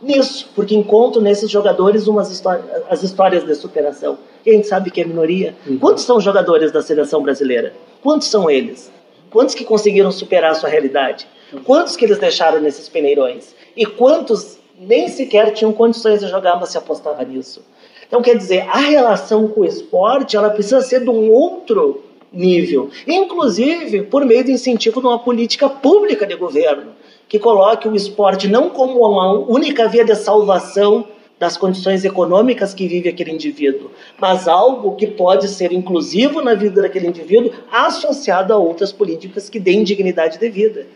[0.00, 4.18] nisso, porque encontro nesses jogadores umas histórias, as histórias de superação.
[4.44, 5.54] E a gente sabe que é minoria.
[5.66, 5.78] Uhum.
[5.78, 7.72] Quantos são jogadores da seleção brasileira?
[8.02, 8.90] Quantos são eles?
[9.30, 11.26] Quantos que conseguiram superar a sua realidade?
[11.64, 13.54] Quantos que eles deixaram nesses peneirões?
[13.76, 17.62] E quantos nem sequer tinham condições de jogar, mas se apostava nisso?
[18.06, 22.90] Então, quer dizer, a relação com o esporte ela precisa ser de um outro nível,
[23.06, 26.92] inclusive por meio do incentivo de uma política pública de governo
[27.28, 31.06] que coloque o esporte não como uma única via de salvação
[31.38, 36.82] das condições econômicas que vive aquele indivíduo, mas algo que pode ser inclusivo na vida
[36.82, 40.86] daquele indivíduo, associado a outras políticas que deem dignidade de vida.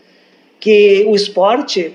[0.59, 1.93] Que o esporte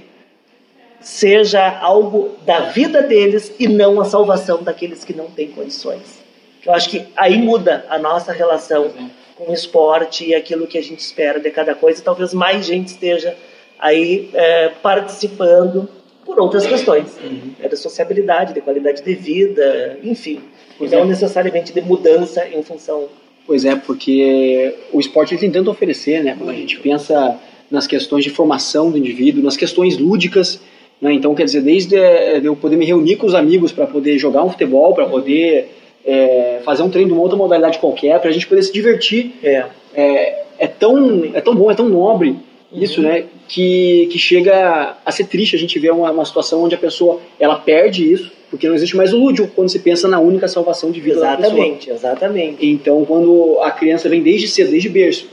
[1.03, 6.23] seja algo da vida deles e não a salvação daqueles que não têm condições.
[6.65, 8.91] Eu acho que aí muda a nossa relação
[9.37, 12.03] com o esporte e aquilo que a gente espera de cada coisa.
[12.03, 13.37] Talvez mais gente esteja
[13.79, 15.89] aí é, participando
[16.25, 17.53] por outras questões, uhum.
[17.61, 20.41] é da sociabilidade, de qualidade de vida, enfim,
[20.79, 21.05] pois não é.
[21.05, 23.09] necessariamente de mudança em função.
[23.45, 26.37] Pois é, porque o esporte tem tanto a oferecer, né?
[26.39, 27.39] Quando a gente pensa
[27.69, 30.61] nas questões de formação do indivíduo, nas questões lúdicas,
[31.03, 31.13] né?
[31.13, 34.45] Então, quer dizer, desde é, eu poder me reunir com os amigos para poder jogar
[34.45, 35.69] um futebol, para poder
[36.07, 39.35] é, fazer um treino de uma outra modalidade qualquer, para a gente poder se divertir,
[39.43, 39.65] é.
[39.95, 42.37] é, é, tão, é tão bom, é tão nobre
[42.73, 43.09] isso, uhum.
[43.09, 43.25] né?
[43.49, 47.21] Que, que chega a ser triste a gente ver uma, uma situação onde a pessoa
[47.39, 50.91] ela perde isso, porque não existe mais o lúdico quando se pensa na única salvação
[50.91, 55.29] de vida exatamente, Exatamente, Então, quando a criança vem desde cedo, desde berço,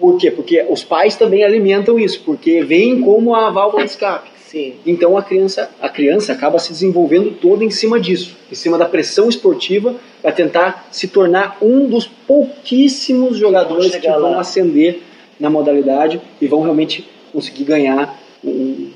[0.00, 0.30] por quê?
[0.30, 4.31] Porque os pais também alimentam isso, porque vem como a válvula de escape.
[4.52, 4.74] Sim.
[4.84, 8.84] Então a criança, a criança acaba se desenvolvendo toda em cima disso, em cima da
[8.84, 15.00] pressão esportiva, para tentar se tornar um dos pouquíssimos jogadores que vão ascender
[15.40, 18.90] na modalidade e vão realmente conseguir ganhar um,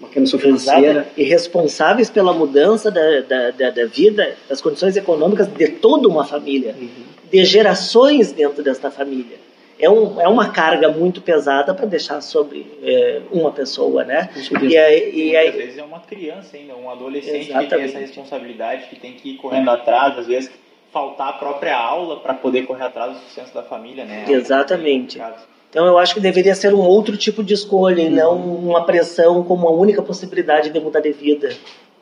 [0.00, 0.90] uma condição financeira.
[0.90, 1.08] Exato.
[1.18, 6.24] E responsáveis pela mudança da, da, da, da, vida, das condições econômicas de toda uma
[6.24, 6.88] família, uhum.
[7.30, 9.36] de gerações dentro desta família.
[9.78, 14.30] É, um, é uma carga muito pesada para deixar sobre é, uma pessoa, né?
[14.62, 17.68] E, aí, e aí, às vezes é uma criança ainda, um adolescente Exatamente.
[17.68, 20.50] que tem essa responsabilidade, que tem que ir correndo atrás, às vezes
[20.92, 24.26] faltar a própria aula para poder correr atrás do sucesso da família, né?
[24.28, 25.20] Exatamente.
[25.68, 29.42] Então eu acho que deveria ser um outro tipo de escolha e não uma pressão
[29.42, 31.52] como a única possibilidade de mudar de vida,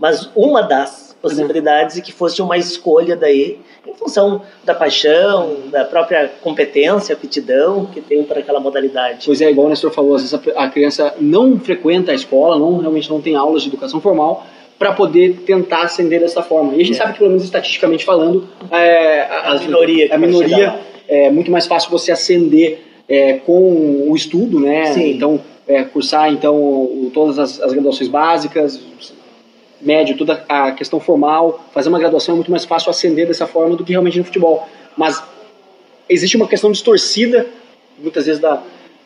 [0.02, 5.84] mas uma das possibilidades e que fosse uma escolha daí em função da paixão, da
[5.84, 9.24] própria competência, aptidão que tem para aquela modalidade.
[9.24, 12.78] Pois é, igual o Nestor falou, às vezes a criança não frequenta a escola, não
[12.78, 14.44] realmente não tem aulas de educação formal,
[14.76, 16.74] para poder tentar ascender dessa forma.
[16.74, 16.98] E a gente é.
[16.98, 21.68] sabe que, pelo menos estatisticamente falando, é, a, a, minoria, a minoria é muito mais
[21.68, 24.86] fácil você ascender é, com o estudo, né?
[24.86, 25.12] Sim.
[25.12, 28.80] Então, é, cursar então todas as, as, graduações básicas,
[29.83, 33.77] médio, toda a questão formal, fazer uma graduação é muito mais fácil ascender dessa forma
[33.77, 34.66] do que realmente no futebol.
[34.97, 35.23] Mas
[36.09, 37.47] existe uma questão distorcida,
[37.99, 38.62] muitas vezes, da,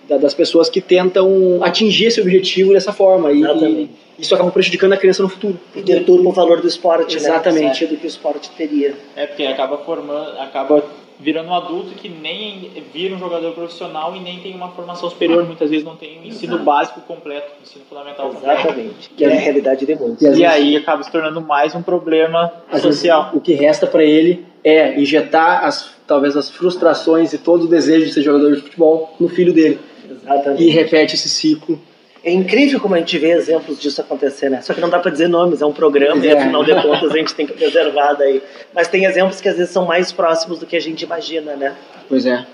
[0.09, 3.33] da, das pessoas que tentam atingir esse objetivo dessa forma.
[3.33, 5.59] E, e isso acaba prejudicando a criança no futuro.
[5.75, 7.23] E deturpa o valor do esporte, né?
[7.23, 7.85] Exatamente.
[7.85, 7.91] Né?
[7.91, 8.95] do que o esporte teria.
[9.15, 10.85] É, porque acaba formando, acaba
[11.18, 15.44] virando um adulto que nem vira um jogador profissional e nem tem uma formação superior,
[15.44, 19.40] muitas vezes não tem um ensino básico completo, um ensino fundamental Exatamente, que é a
[19.40, 20.22] realidade de muitos.
[20.22, 23.31] E, e aí acaba se tornando mais um problema social.
[23.35, 28.07] o que resta para ele é injetar as, talvez as frustrações e todo o desejo
[28.07, 29.79] de ser jogador de futebol no filho dele.
[30.09, 30.62] Exatamente.
[30.62, 31.79] E repete esse ciclo
[32.27, 34.61] é incrível como a gente vê exemplos disso acontecer, né?
[34.61, 36.29] Só que não dá para dizer nomes, é um programa é.
[36.29, 38.43] e afinal de contas a gente tem que preservar daí.
[38.75, 41.77] Mas tem exemplos que às vezes são mais próximos do que a gente imagina, né?
[42.09, 42.45] Pois é.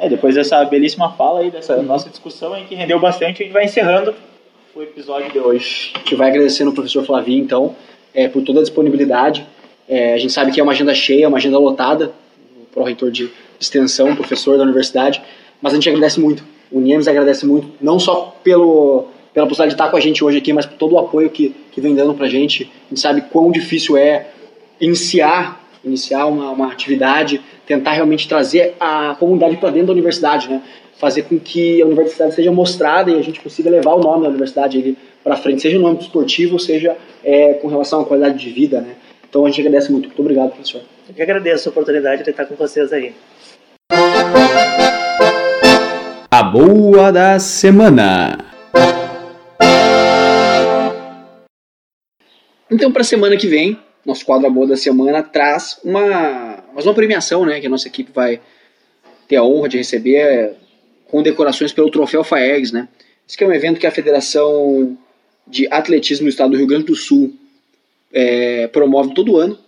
[0.00, 3.52] É, depois dessa belíssima fala aí, dessa nossa discussão aí que rendeu bastante, a gente
[3.52, 4.12] vai encerrando
[4.74, 5.92] o episódio de hoje.
[5.94, 7.76] A gente vai agradecendo ao professor Flavinho, então,
[8.12, 9.46] é, por toda a disponibilidade.
[9.88, 12.12] É, a gente sabe que é uma agenda cheia, uma agenda lotada,
[12.60, 13.30] o pró-reitor de
[13.60, 15.22] extensão, professor da universidade,
[15.60, 16.44] mas a gente agradece muito.
[16.72, 20.38] O Niemes agradece muito, não só pelo pela possibilidade de estar com a gente hoje
[20.38, 22.70] aqui, mas por todo o apoio que, que vem dando para a gente.
[22.86, 24.28] A gente sabe quão difícil é
[24.80, 30.62] iniciar, iniciar uma, uma atividade, tentar realmente trazer a comunidade para dentro da universidade, né?
[31.02, 34.28] fazer com que a universidade seja mostrada e a gente consiga levar o nome da
[34.28, 38.80] universidade para frente, seja no âmbito esportivo, seja é, com relação à qualidade de vida.
[38.80, 38.94] Né?
[39.28, 40.06] Então a gente agradece muito.
[40.06, 40.82] Muito obrigado, professor.
[41.08, 43.12] Eu que agradeço a oportunidade de estar com vocês aí.
[46.30, 48.38] A boa da semana.
[52.72, 56.94] Então, para a semana que vem, nosso quadro Boa da Semana traz uma, mais uma
[56.94, 57.60] premiação, né?
[57.60, 58.40] Que a nossa equipe vai
[59.28, 60.54] ter a honra de receber
[61.10, 62.88] com decorações pelo Troféu Faergs, né?
[63.28, 64.96] Esse é um evento que a Federação
[65.46, 67.34] de Atletismo do Estado do Rio Grande do Sul
[68.10, 69.58] é, promove todo ano,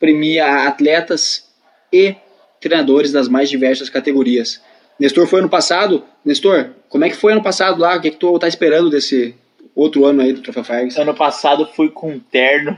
[0.00, 1.48] premia atletas
[1.92, 2.16] e
[2.60, 4.60] treinadores das mais diversas categorias.
[4.98, 6.02] Nestor foi ano passado.
[6.24, 7.96] Nestor, como é que foi ano passado lá?
[7.96, 9.36] O que, é que tu tá esperando desse
[9.80, 11.02] outro ano aí do Troféu Ferguson?
[11.02, 12.76] Ano passado fui com um terno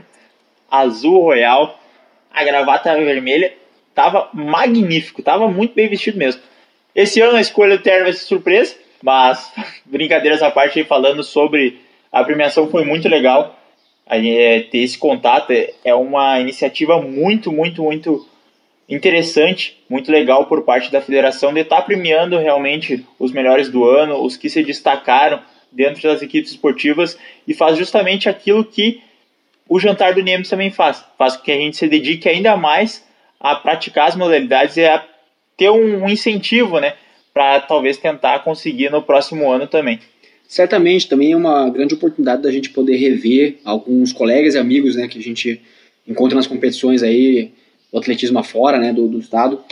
[0.69, 1.79] azul royal,
[2.31, 3.53] a gravata vermelha,
[3.93, 6.41] tava magnífico, tava muito bem vestido mesmo.
[6.95, 9.51] Esse ano a escolha do terno vai ser surpresa, mas
[9.85, 13.57] brincadeiras à parte falando sobre a premiação foi muito legal.
[14.07, 18.27] É, ter esse contato é, é uma iniciativa muito, muito, muito
[18.89, 23.85] interessante, muito legal por parte da federação de estar tá premiando realmente os melhores do
[23.85, 29.01] ano, os que se destacaram dentro das equipes esportivas e faz justamente aquilo que
[29.69, 33.03] o jantar do Niemes também faz, faz com que a gente se dedique ainda mais
[33.39, 35.03] a praticar as modalidades e a
[35.55, 36.93] ter um incentivo, né,
[37.33, 39.99] para talvez tentar conseguir no próximo ano também.
[40.47, 45.07] Certamente, também é uma grande oportunidade da gente poder rever alguns colegas e amigos, né,
[45.07, 45.61] que a gente
[46.05, 47.51] encontra nas competições aí
[47.91, 49.63] do atletismo afora, né, do, do estado.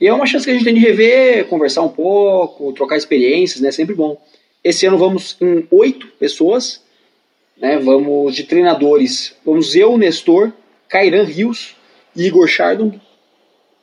[0.00, 3.60] E é uma chance que a gente tem de rever, conversar um pouco, trocar experiências,
[3.60, 4.16] né, sempre bom.
[4.64, 6.82] Esse ano vamos em oito pessoas,
[7.60, 10.52] né, vamos de treinadores, vamos eu, Nestor,
[10.88, 11.74] Cairan Rios
[12.14, 13.00] Igor Chardon.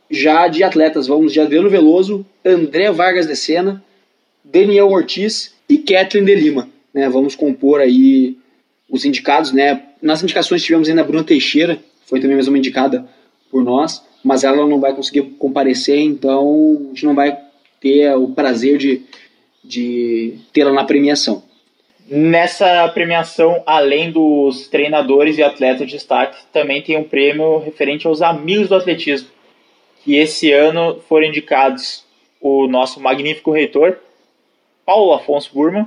[0.09, 3.83] Já de atletas, vamos de Adriano Veloso, André Vargas de Sena,
[4.43, 6.69] Daniel Ortiz e Kathleen de Lima.
[6.93, 8.37] Né, vamos compor aí
[8.89, 9.83] os indicados, né?
[10.01, 13.07] Nas indicações tivemos ainda a Bruna Teixeira, foi também mais uma indicada
[13.51, 17.37] por nós, mas ela não vai conseguir comparecer, então a gente não vai
[17.79, 19.03] ter o prazer de,
[19.69, 21.43] de tê-la na premiação.
[22.07, 28.23] Nessa premiação, além dos treinadores e atletas de destaque, também tem um prêmio referente aos
[28.23, 29.29] amigos do atletismo,
[30.03, 32.03] que esse ano foram indicados
[32.41, 33.99] o nosso magnífico reitor,
[34.83, 35.85] Paulo Afonso Burman,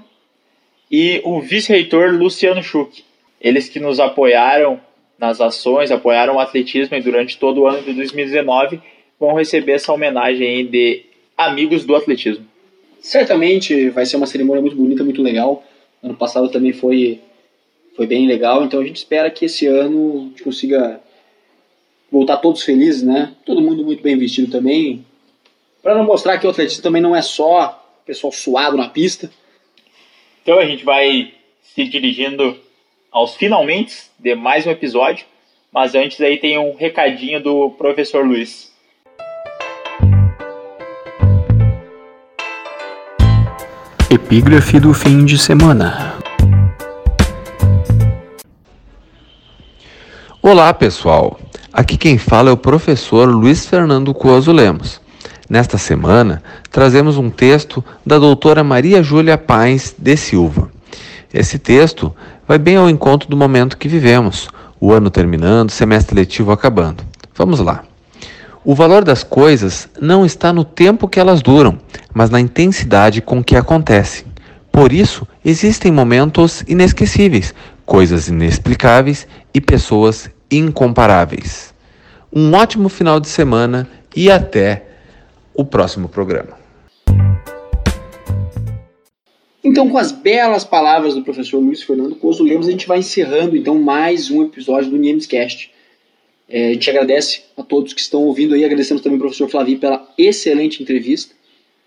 [0.88, 3.04] e o vice-reitor Luciano Schuch.
[3.40, 4.80] Eles que nos apoiaram
[5.18, 8.80] nas ações, apoiaram o atletismo e durante todo o ano de 2019
[9.18, 11.04] vão receber essa homenagem de
[11.36, 12.51] amigos do atletismo.
[13.02, 15.64] Certamente vai ser uma cerimônia muito bonita, muito legal.
[16.00, 17.20] Ano passado também foi,
[17.96, 21.00] foi bem legal, então a gente espera que esse ano a gente consiga
[22.10, 23.34] voltar todos felizes, né?
[23.44, 25.04] Todo mundo muito bem vestido também.
[25.82, 29.28] Para não mostrar que o atletismo também não é só pessoal suado na pista.
[30.42, 32.56] Então a gente vai se dirigindo
[33.10, 35.26] aos finalmente de mais um episódio,
[35.72, 38.71] mas antes aí tem um recadinho do professor Luiz.
[44.12, 46.16] Epígrafe do fim de semana.
[50.42, 51.40] Olá, pessoal.
[51.72, 55.00] Aqui quem fala é o professor Luiz Fernando Coso Lemos.
[55.48, 60.70] Nesta semana, trazemos um texto da doutora Maria Júlia Paes de Silva.
[61.32, 62.14] Esse texto
[62.46, 64.46] vai bem ao encontro do momento que vivemos,
[64.78, 67.02] o ano terminando, semestre letivo acabando.
[67.34, 67.82] Vamos lá.
[68.64, 71.80] O valor das coisas não está no tempo que elas duram,
[72.14, 74.24] mas na intensidade com que acontecem.
[74.70, 77.52] Por isso, existem momentos inesquecíveis,
[77.84, 81.74] coisas inexplicáveis e pessoas incomparáveis.
[82.32, 84.86] Um ótimo final de semana e até
[85.52, 86.56] o próximo programa.
[89.64, 93.56] Então, com as belas palavras do professor Luiz Fernando Coso Lemos, a gente vai encerrando
[93.56, 95.72] então mais um episódio do Niemescast.
[96.52, 99.78] É, a gente agradece a todos que estão ouvindo aí, agradecemos também ao professor Flavinho
[99.78, 101.34] pela excelente entrevista.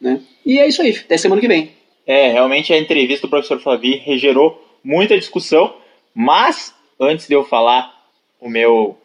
[0.02, 0.20] Né?
[0.44, 1.70] E é isso aí, até semana que vem.
[2.08, 5.76] É, realmente a entrevista do professor Flavinho regerou muita discussão,
[6.16, 7.94] mas antes de eu falar
[8.42, 8.98] o meu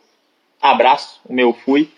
[0.62, 1.90] abraço, o meu fui,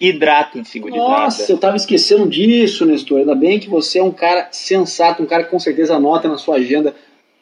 [0.00, 1.06] hidratem-se, gurizada.
[1.06, 3.18] Nossa, eu tava esquecendo disso, Nestor.
[3.18, 6.38] Ainda bem que você é um cara sensato, um cara que com certeza anota na
[6.38, 6.94] sua agenda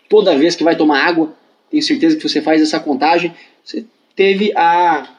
[0.09, 1.33] toda vez que vai tomar água.
[1.70, 3.33] Tenho certeza que você faz essa contagem.
[3.62, 3.85] Você
[4.16, 5.17] teve a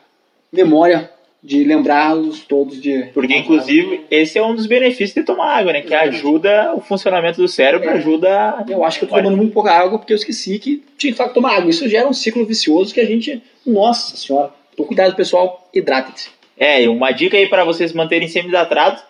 [0.51, 3.09] memória de lembrá-los todos de.
[3.13, 5.81] Porque, inclusive, esse é um dos benefícios de tomar água, né?
[5.81, 7.93] Que ajuda o funcionamento do cérebro, é.
[7.93, 8.65] ajuda.
[8.67, 11.33] Eu acho que eu tô tomando muito pouca água porque eu esqueci que tinha que
[11.33, 11.69] tomar água.
[11.69, 13.41] Isso gera um ciclo vicioso que a gente.
[13.65, 14.51] Nossa senhora.
[14.73, 15.69] Então, cuidado, pessoal.
[15.73, 16.29] Hidratem-se.
[16.57, 19.01] É, uma dica aí para vocês manterem sempre hidratados.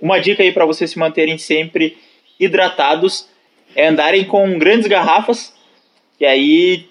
[0.00, 1.96] Uma dica aí para vocês se manterem sempre
[2.38, 3.28] hidratados
[3.74, 5.54] é andarem com grandes garrafas,
[6.18, 6.86] que aí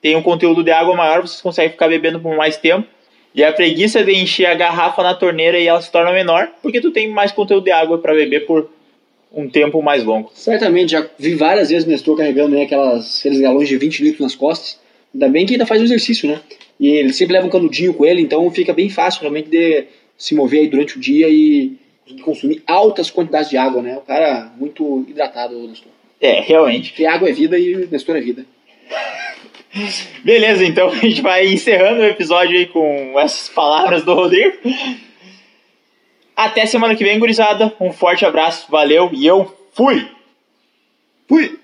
[0.00, 2.86] tem um conteúdo de água maior, vocês conseguem ficar bebendo por mais tempo.
[3.34, 6.80] E a preguiça de encher a garrafa na torneira e ela se torna menor, porque
[6.80, 8.68] tu tem mais conteúdo de água para beber por
[9.32, 10.30] um tempo mais longo.
[10.34, 14.20] Certamente, já vi várias vezes o Nestor carregando né, aquelas, aqueles galões de 20 litros
[14.20, 14.80] nas costas.
[15.14, 16.40] Ainda bem que ainda faz o exercício, né?
[16.78, 19.84] E ele sempre leva um canudinho com ele, então fica bem fácil realmente de
[20.16, 21.76] se mover aí durante o dia e
[22.22, 23.96] consumir altas quantidades de água, né?
[23.96, 25.92] O cara muito hidratado, o Nestor.
[26.20, 26.90] É, realmente.
[26.90, 28.44] Porque água é vida e Nestor é vida.
[30.24, 34.56] Beleza, então a gente vai encerrando o episódio aí com essas palavras do Rodrigo.
[36.36, 37.72] Até semana que vem, gurizada.
[37.80, 40.08] Um forte abraço, valeu e eu fui!
[41.28, 41.58] Fui!